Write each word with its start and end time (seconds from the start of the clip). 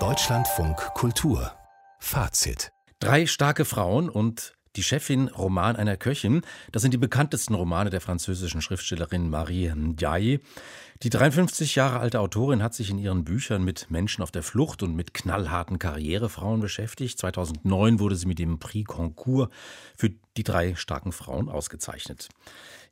Deutschlandfunk 0.00 0.76
Kultur. 0.94 1.52
Fazit. 2.00 2.72
Drei 2.98 3.26
starke 3.26 3.64
Frauen 3.64 4.08
und 4.08 4.54
die 4.76 4.82
Chefin 4.82 5.28
Roman 5.28 5.76
einer 5.76 5.96
Köchin, 5.96 6.42
das 6.72 6.82
sind 6.82 6.92
die 6.92 6.98
bekanntesten 6.98 7.54
Romane 7.54 7.90
der 7.90 8.00
französischen 8.00 8.60
Schriftstellerin 8.60 9.30
Marie 9.30 9.72
Ndiaye. 9.74 10.40
Die 11.02 11.10
53 11.10 11.74
Jahre 11.74 11.98
alte 12.00 12.20
Autorin 12.20 12.62
hat 12.62 12.74
sich 12.74 12.90
in 12.90 12.98
ihren 12.98 13.24
Büchern 13.24 13.64
mit 13.64 13.90
Menschen 13.90 14.22
auf 14.22 14.30
der 14.30 14.42
Flucht 14.42 14.82
und 14.82 14.94
mit 14.94 15.12
knallharten 15.12 15.78
Karrierefrauen 15.78 16.60
beschäftigt. 16.60 17.18
2009 17.18 17.98
wurde 17.98 18.16
sie 18.16 18.26
mit 18.26 18.38
dem 18.38 18.58
Prix 18.58 18.86
Concours 18.86 19.48
für 19.96 20.10
die 20.36 20.44
drei 20.44 20.74
starken 20.76 21.12
Frauen 21.12 21.48
ausgezeichnet. 21.48 22.28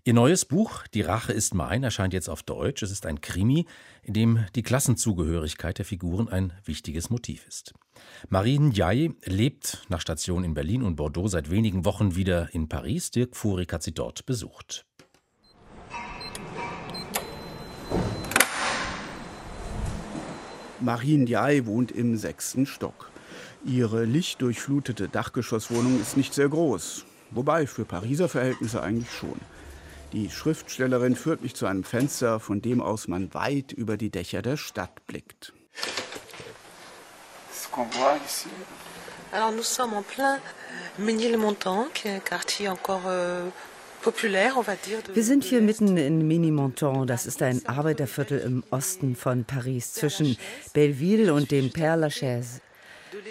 Ihr 0.04 0.14
neues 0.14 0.44
Buch 0.44 0.86
Die 0.88 1.02
Rache 1.02 1.32
ist 1.32 1.54
mein 1.54 1.84
erscheint 1.84 2.12
jetzt 2.12 2.28
auf 2.28 2.42
Deutsch. 2.42 2.82
Es 2.82 2.90
ist 2.90 3.06
ein 3.06 3.20
Krimi, 3.20 3.66
in 4.02 4.14
dem 4.14 4.44
die 4.56 4.64
Klassenzugehörigkeit 4.64 5.78
der 5.78 5.84
Figuren 5.84 6.28
ein 6.28 6.52
wichtiges 6.64 7.08
Motiv 7.08 7.46
ist. 7.46 7.72
Marie 8.28 8.58
Ndiaye 8.58 9.14
lebt 9.24 9.84
nach 9.88 10.00
Station 10.00 10.44
in 10.44 10.54
Berlin 10.54 10.82
und 10.82 10.96
Bordeaux 10.96 11.28
seit 11.28 11.50
wenigen 11.50 11.84
Wochen 11.84 12.14
wieder 12.16 12.48
in 12.54 12.68
Paris. 12.68 13.10
Dirk 13.10 13.36
Furik 13.36 13.72
hat 13.72 13.82
sie 13.82 13.92
dort 13.92 14.26
besucht. 14.26 14.86
Marie 20.80 21.16
Ndiaye 21.16 21.66
wohnt 21.66 21.92
im 21.92 22.16
sechsten 22.16 22.66
Stock. 22.66 23.10
Ihre 23.64 24.04
lichtdurchflutete 24.04 25.08
Dachgeschosswohnung 25.08 26.00
ist 26.00 26.16
nicht 26.16 26.34
sehr 26.34 26.48
groß, 26.48 27.04
wobei 27.30 27.66
für 27.66 27.84
Pariser 27.84 28.28
Verhältnisse 28.28 28.82
eigentlich 28.82 29.12
schon. 29.12 29.40
Die 30.12 30.28
Schriftstellerin 30.28 31.14
führt 31.14 31.42
mich 31.42 31.54
zu 31.54 31.66
einem 31.66 31.84
Fenster, 31.84 32.40
von 32.40 32.60
dem 32.60 32.80
aus 32.80 33.06
man 33.06 33.32
weit 33.32 33.72
über 33.72 33.96
die 33.96 34.10
Dächer 34.10 34.42
der 34.42 34.56
Stadt 34.56 35.06
blickt. 35.06 35.52
Alors 39.32 39.52
nous 39.52 39.62
sommes 39.62 39.94
en 39.94 40.02
plein 40.02 40.38
Ménilmontant, 40.98 41.88
qui 41.94 42.08
est 42.08 42.16
un 42.16 42.20
quartier 42.20 42.68
encore 42.68 43.02
euh, 43.06 43.48
wir 45.14 45.22
sind 45.22 45.44
hier 45.44 45.60
mitten 45.60 45.96
in 45.96 46.26
Mini-Monton. 46.26 47.06
Das 47.06 47.26
ist 47.26 47.40
ein 47.40 47.64
Arbeiterviertel 47.66 48.40
im 48.40 48.64
Osten 48.70 49.14
von 49.14 49.44
Paris, 49.44 49.92
zwischen 49.92 50.36
Belleville 50.72 51.32
und 51.32 51.52
dem 51.52 51.70
Père 51.70 51.94
Lachaise. 51.94 52.60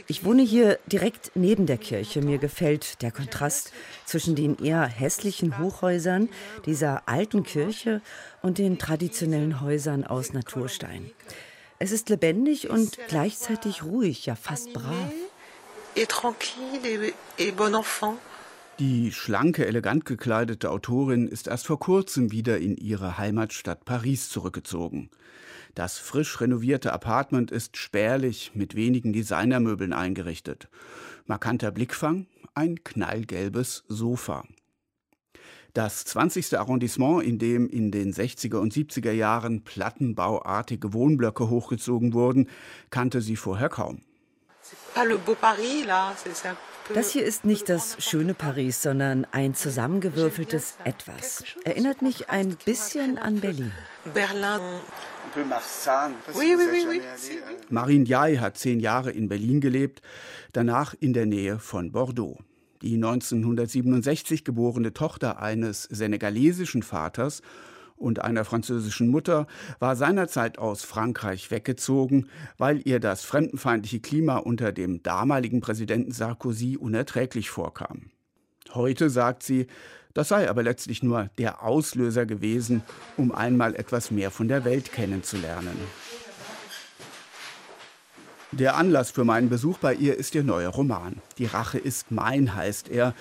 Ich 0.08 0.24
wohne 0.24 0.44
hier 0.44 0.80
direkt 0.86 1.32
neben 1.36 1.66
der 1.66 1.78
Kirche. 1.78 2.22
Mir 2.22 2.38
gefällt 2.38 3.02
der 3.02 3.12
Kontrast 3.12 3.74
zwischen 4.06 4.36
den 4.36 4.64
eher 4.64 4.86
hässlichen 4.86 5.60
Hochhäusern 5.60 6.30
dieser 6.66 7.04
alten 7.06 7.44
Kirche 7.44 8.02
und 8.42 8.58
den 8.58 8.78
traditionellen 8.78 9.60
Häusern 9.60 10.06
aus 10.06 10.32
Naturstein. 10.32 11.12
Es 11.82 11.92
ist 11.92 12.10
lebendig 12.10 12.70
und 12.70 13.00
gleichzeitig 13.08 13.82
ruhig, 13.82 14.28
ja 14.28 14.36
fast 14.36 14.72
brav. 14.72 15.12
Die 18.78 19.12
schlanke, 19.12 19.66
elegant 19.66 20.06
gekleidete 20.06 20.70
Autorin 20.70 21.28
ist 21.28 21.48
erst 21.48 21.66
vor 21.66 21.80
kurzem 21.80 22.32
wieder 22.32 22.60
in 22.60 22.78
ihre 22.78 23.18
Heimatstadt 23.18 23.84
Paris 23.84 24.30
zurückgezogen. 24.30 25.10
Das 25.74 25.98
frisch 25.98 26.40
renovierte 26.40 26.94
Apartment 26.94 27.50
ist 27.50 27.78
spärlich 27.78 28.52
mit 28.54 28.76
wenigen 28.76 29.12
Designermöbeln 29.12 29.92
eingerichtet. 29.92 30.70
Markanter 31.26 31.72
Blickfang, 31.72 32.28
ein 32.54 32.84
knallgelbes 32.84 33.86
Sofa. 33.88 34.44
Das 35.74 36.04
20. 36.04 36.58
Arrondissement, 36.58 37.24
in 37.24 37.40
dem 37.40 37.70
in 37.70 37.92
den 37.92 38.14
60er 38.14 38.58
und 38.58 38.74
70er 38.74 39.12
Jahren 39.12 39.64
plattenbauartige 39.64 40.94
Wohnblöcke 40.94 41.50
hochgezogen 41.50 42.14
wurden, 42.14 42.50
kannte 42.90 43.22
sie 43.22 43.38
vorher 43.38 43.70
kaum. 43.70 44.02
Das 46.94 47.12
hier 47.12 47.24
ist 47.24 47.46
nicht 47.46 47.70
das 47.70 47.96
schöne 48.04 48.34
Paris, 48.34 48.82
sondern 48.82 49.26
ein 49.32 49.54
zusammengewürfeltes 49.56 50.76
Etwas. 50.84 51.46
Erinnert 51.64 52.02
mich 52.02 52.30
ein 52.30 52.58
bisschen 52.66 53.18
an 53.18 53.40
Berlin. 53.40 53.72
Marine 57.70 58.06
Yai 58.06 58.36
hat 58.38 58.58
zehn 58.58 58.80
Jahre 58.82 59.12
in 59.12 59.30
Berlin 59.30 59.62
gelebt, 59.62 60.02
danach 60.52 60.94
in 61.00 61.14
der 61.14 61.26
Nähe 61.26 61.60
von 61.60 61.94
Bordeaux. 61.94 62.40
Die 62.82 62.96
1967 62.96 64.44
geborene 64.44 64.94
Tochter 64.94 65.42
eines 65.42 65.84
senegalesischen 65.84 66.84
Vaters 66.84 67.42
und 67.96 68.20
einer 68.20 68.44
französischen 68.44 69.10
Mutter 69.10 69.46
war 69.80 69.96
seinerzeit 69.96 70.58
aus 70.58 70.84
Frankreich 70.84 71.52
weggezogen, 71.52 72.28
weil 72.58 72.82
ihr 72.86 73.00
das 73.00 73.24
fremdenfeindliche 73.24 74.00
Klima 74.00 74.38
unter 74.38 74.72
dem 74.72 75.04
damaligen 75.04 75.62
Präsidenten 75.62 76.12
Sarkozy 76.12 76.78
unerträglich 76.78 77.50
vorkam. 77.50 78.10
Heute 78.74 79.10
sagt 79.10 79.44
sie, 79.44 79.68
das 80.14 80.30
sei 80.30 80.50
aber 80.50 80.64
letztlich 80.64 81.04
nur 81.04 81.30
der 81.38 81.64
Auslöser 81.64 82.26
gewesen, 82.26 82.82
um 83.18 83.32
einmal 83.32 83.76
etwas 83.76 84.12
mehr 84.12 84.32
von 84.32 84.48
der 84.48 84.66
Welt 84.66 84.92
kennenzulernen. 84.92 85.78
Der 88.54 88.76
Anlass 88.76 89.12
für 89.12 89.24
meinen 89.24 89.48
Besuch 89.48 89.78
bei 89.78 89.94
ihr 89.94 90.18
ist 90.18 90.36
ihr 90.36 90.44
neuer 90.44 90.72
Roman. 90.72 91.22
Die 91.38 91.46
Rache 91.46 91.80
ist 91.80 92.12
mein 92.12 92.54
heißt 92.54 92.90
er. 92.90 93.16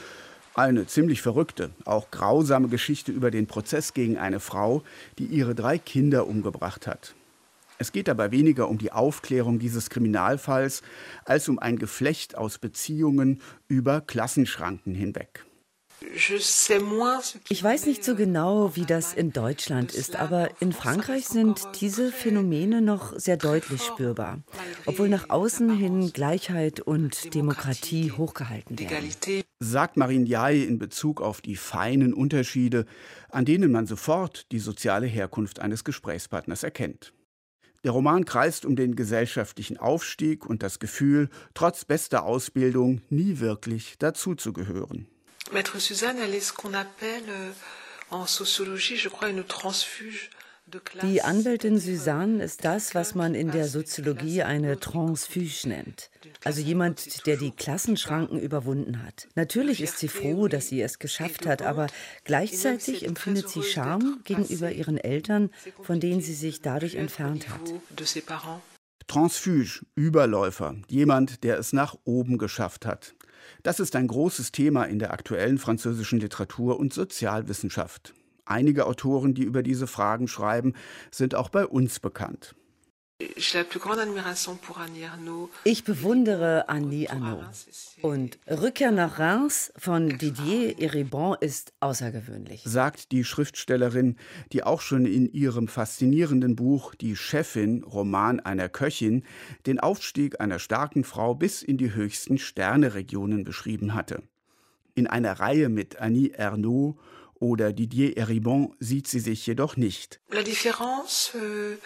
Eine 0.54 0.88
ziemlich 0.88 1.22
verrückte, 1.22 1.70
auch 1.84 2.10
grausame 2.10 2.66
Geschichte 2.66 3.12
über 3.12 3.30
den 3.30 3.46
Prozess 3.46 3.94
gegen 3.94 4.18
eine 4.18 4.40
Frau, 4.40 4.82
die 5.18 5.26
ihre 5.26 5.54
drei 5.54 5.78
Kinder 5.78 6.26
umgebracht 6.26 6.88
hat. 6.88 7.14
Es 7.78 7.92
geht 7.92 8.08
dabei 8.08 8.32
weniger 8.32 8.68
um 8.68 8.78
die 8.78 8.90
Aufklärung 8.90 9.60
dieses 9.60 9.88
Kriminalfalls 9.88 10.82
als 11.24 11.48
um 11.48 11.60
ein 11.60 11.78
Geflecht 11.78 12.36
aus 12.36 12.58
Beziehungen 12.58 13.40
über 13.68 14.00
Klassenschranken 14.00 14.96
hinweg. 14.96 15.44
Ich 17.48 17.62
weiß 17.62 17.86
nicht 17.86 18.04
so 18.04 18.14
genau, 18.14 18.74
wie 18.74 18.86
das 18.86 19.12
in 19.12 19.32
Deutschland 19.32 19.92
ist, 19.92 20.16
aber 20.16 20.50
in 20.60 20.72
Frankreich 20.72 21.26
sind 21.26 21.60
diese 21.80 22.10
Phänomene 22.10 22.80
noch 22.80 23.18
sehr 23.18 23.36
deutlich 23.36 23.82
spürbar, 23.82 24.40
obwohl 24.86 25.08
nach 25.08 25.28
außen 25.28 25.76
hin 25.76 26.12
Gleichheit 26.12 26.80
und 26.80 27.34
Demokratie 27.34 28.12
hochgehalten 28.12 28.78
werden. 28.78 29.10
Sagt 29.58 29.96
Marine 29.96 30.26
Jai 30.26 30.56
in 30.56 30.78
Bezug 30.78 31.20
auf 31.20 31.42
die 31.42 31.56
feinen 31.56 32.14
Unterschiede, 32.14 32.86
an 33.28 33.44
denen 33.44 33.70
man 33.70 33.86
sofort 33.86 34.50
die 34.52 34.58
soziale 34.58 35.06
Herkunft 35.06 35.60
eines 35.60 35.84
Gesprächspartners 35.84 36.62
erkennt. 36.62 37.12
Der 37.84 37.92
Roman 37.92 38.24
kreist 38.26 38.66
um 38.66 38.76
den 38.76 38.94
gesellschaftlichen 38.94 39.78
Aufstieg 39.78 40.44
und 40.44 40.62
das 40.62 40.78
Gefühl, 40.78 41.30
trotz 41.54 41.84
bester 41.84 42.24
Ausbildung 42.24 43.00
nie 43.08 43.40
wirklich 43.40 43.96
dazuzugehören. 43.98 45.06
Maître 45.52 45.78
Suzanne, 45.80 46.18
elle 46.18 46.34
est 46.34 46.40
ce 46.40 46.52
qu'on 46.52 46.74
appelle 46.74 47.28
euh, 47.28 47.52
en 48.10 48.26
sociologie, 48.26 48.96
je 48.96 49.08
crois, 49.08 49.28
une 49.28 49.44
transfuge. 49.44 50.30
Die 51.02 51.20
Anwältin 51.22 51.78
Suzanne 51.78 52.40
ist 52.40 52.64
das, 52.64 52.94
was 52.94 53.16
man 53.16 53.34
in 53.34 53.50
der 53.50 53.66
Soziologie 53.66 54.42
eine 54.42 54.78
Transfuge 54.78 55.66
nennt. 55.66 56.10
Also 56.44 56.60
jemand, 56.60 57.26
der 57.26 57.36
die 57.36 57.50
Klassenschranken 57.50 58.38
überwunden 58.38 59.02
hat. 59.02 59.26
Natürlich 59.34 59.80
ist 59.80 59.98
sie 59.98 60.06
froh, 60.06 60.46
dass 60.46 60.68
sie 60.68 60.80
es 60.80 61.00
geschafft 61.00 61.46
hat, 61.46 61.62
aber 61.62 61.88
gleichzeitig 62.24 63.04
empfindet 63.04 63.48
sie 63.48 63.64
Scham 63.64 64.20
gegenüber 64.22 64.70
ihren 64.70 64.96
Eltern, 64.96 65.50
von 65.82 65.98
denen 65.98 66.20
sie 66.20 66.34
sich 66.34 66.62
dadurch 66.62 66.94
entfernt 66.94 67.48
hat. 67.48 67.60
Transfuge, 69.08 69.80
Überläufer, 69.96 70.76
jemand, 70.86 71.42
der 71.42 71.58
es 71.58 71.72
nach 71.72 71.96
oben 72.04 72.38
geschafft 72.38 72.86
hat. 72.86 73.14
Das 73.62 73.80
ist 73.80 73.96
ein 73.96 74.06
großes 74.06 74.52
Thema 74.52 74.84
in 74.84 74.98
der 74.98 75.12
aktuellen 75.12 75.58
französischen 75.58 76.20
Literatur 76.20 76.78
und 76.78 76.92
Sozialwissenschaft. 76.92 78.14
Einige 78.44 78.86
Autoren, 78.86 79.34
die 79.34 79.44
über 79.44 79.62
diese 79.62 79.86
Fragen 79.86 80.26
schreiben, 80.26 80.74
sind 81.10 81.34
auch 81.34 81.50
bei 81.50 81.66
uns 81.66 82.00
bekannt. 82.00 82.54
Ich 85.64 85.84
bewundere 85.84 86.68
Annie 86.68 87.10
Arnaud. 87.10 87.44
Und 88.00 88.38
Rückkehr 88.48 88.92
nach 88.92 89.18
Reims 89.18 89.72
von 89.76 90.16
Didier 90.16 90.78
Eribon 90.78 91.36
ist 91.40 91.74
außergewöhnlich. 91.80 92.62
Sagt 92.64 93.12
die 93.12 93.24
Schriftstellerin, 93.24 94.16
die 94.52 94.62
auch 94.62 94.80
schon 94.80 95.04
in 95.04 95.30
ihrem 95.32 95.68
faszinierenden 95.68 96.56
Buch 96.56 96.94
Die 96.94 97.14
Chefin, 97.14 97.82
Roman 97.82 98.40
einer 98.40 98.70
Köchin, 98.70 99.24
den 99.66 99.80
Aufstieg 99.80 100.40
einer 100.40 100.58
starken 100.58 101.04
Frau 101.04 101.34
bis 101.34 101.62
in 101.62 101.76
die 101.76 101.92
höchsten 101.92 102.38
Sterneregionen 102.38 103.44
beschrieben 103.44 103.94
hatte. 103.94 104.22
In 104.94 105.06
einer 105.06 105.40
Reihe 105.40 105.68
mit 105.68 106.00
Annie 106.00 106.32
Ernaux 106.32 106.98
oder 107.34 107.72
Didier 107.72 108.16
Eribon 108.16 108.74
sieht 108.78 109.08
sie 109.08 109.20
sich 109.20 109.46
jedoch 109.46 109.76
nicht. 109.76 110.20
La 110.30 110.42
différence, 110.42 111.32
euh 111.34 111.76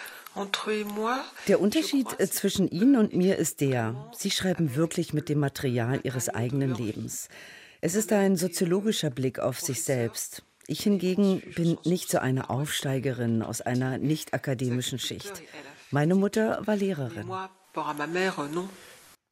der 1.49 1.61
Unterschied 1.61 2.09
äh, 2.19 2.29
zwischen 2.29 2.69
Ihnen 2.69 2.97
und 2.97 3.15
mir 3.15 3.37
ist 3.37 3.61
der, 3.61 4.11
Sie 4.17 4.31
schreiben 4.31 4.75
wirklich 4.75 5.13
mit 5.13 5.29
dem 5.29 5.39
Material 5.39 6.01
Ihres 6.03 6.29
eigenen 6.29 6.75
Lebens. 6.75 7.29
Es 7.81 7.95
ist 7.95 8.13
ein 8.13 8.37
soziologischer 8.37 9.11
Blick 9.11 9.39
auf 9.39 9.61
sich 9.61 9.85
selbst. 9.85 10.43
Ich 10.67 10.83
hingegen 10.83 11.43
bin 11.55 11.77
nicht 11.85 12.11
so 12.11 12.19
eine 12.19 12.49
Aufsteigerin 12.51 13.43
aus 13.43 13.61
einer 13.61 13.99
nicht 13.99 14.33
akademischen 14.33 14.99
Schicht. 14.99 15.43
Meine 15.91 16.15
Mutter 16.15 16.67
war 16.67 16.77
Lehrerin. 16.77 17.31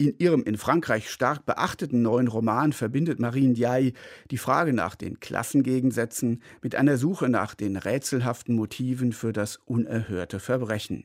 In 0.02 0.16
ihrem 0.18 0.42
in 0.42 0.56
Frankreich 0.56 1.08
stark 1.08 1.46
beachteten 1.46 2.02
neuen 2.02 2.26
Roman 2.26 2.72
verbindet 2.72 3.20
Marie 3.20 3.46
Ndiaye 3.46 3.92
die 4.32 4.36
Frage 4.36 4.72
nach 4.72 4.96
den 4.96 5.20
Klassengegensätzen 5.20 6.42
mit 6.60 6.74
einer 6.74 6.96
Suche 6.96 7.28
nach 7.28 7.54
den 7.54 7.76
rätselhaften 7.76 8.56
Motiven 8.56 9.12
für 9.12 9.32
das 9.32 9.60
unerhörte 9.64 10.40
Verbrechen. 10.40 11.04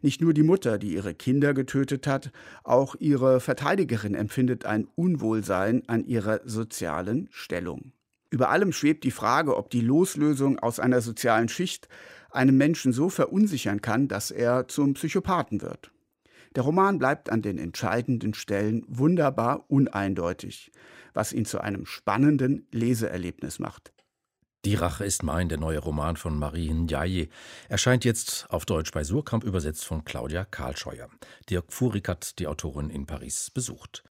Nicht 0.00 0.22
nur 0.22 0.32
die 0.32 0.44
Mutter, 0.44 0.78
die 0.78 0.94
ihre 0.94 1.12
Kinder 1.12 1.52
getötet 1.52 2.06
hat, 2.06 2.32
auch 2.64 2.96
ihre 2.98 3.38
Verteidigerin 3.38 4.14
empfindet 4.14 4.64
ein 4.64 4.88
Unwohlsein 4.94 5.82
an 5.86 6.02
ihrer 6.06 6.40
sozialen 6.46 7.28
Stellung. 7.32 7.92
Über 8.30 8.48
allem 8.48 8.72
schwebt 8.72 9.04
die 9.04 9.10
Frage, 9.10 9.58
ob 9.58 9.68
die 9.68 9.82
Loslösung 9.82 10.58
aus 10.58 10.80
einer 10.80 11.02
sozialen 11.02 11.50
Schicht 11.50 11.86
einen 12.30 12.56
Menschen 12.56 12.94
so 12.94 13.10
verunsichern 13.10 13.82
kann, 13.82 14.08
dass 14.08 14.30
er 14.30 14.68
zum 14.68 14.94
Psychopathen 14.94 15.60
wird. 15.60 15.92
Der 16.54 16.64
Roman 16.64 16.98
bleibt 16.98 17.30
an 17.30 17.42
den 17.42 17.58
entscheidenden 17.58 18.34
Stellen 18.34 18.84
wunderbar 18.86 19.64
uneindeutig, 19.68 20.70
was 21.14 21.32
ihn 21.32 21.44
zu 21.44 21.60
einem 21.60 21.86
spannenden 21.86 22.66
Leseerlebnis 22.70 23.58
macht. 23.58 23.92
Die 24.64 24.76
Rache 24.76 25.04
ist 25.04 25.24
mein, 25.24 25.48
der 25.48 25.58
neue 25.58 25.80
Roman 25.80 26.16
von 26.16 26.38
Marie 26.38 26.72
Ndiaye, 26.72 27.28
erscheint 27.68 28.04
jetzt 28.04 28.46
auf 28.48 28.64
Deutsch 28.64 28.92
bei 28.92 29.02
Surkamp, 29.02 29.42
übersetzt 29.42 29.84
von 29.84 30.04
Claudia 30.04 30.44
Karlscheuer. 30.44 31.08
Dirk 31.50 31.72
Furik 31.72 32.08
hat 32.08 32.38
die 32.38 32.46
Autorin 32.46 32.88
in 32.88 33.06
Paris 33.06 33.50
besucht. 33.50 34.04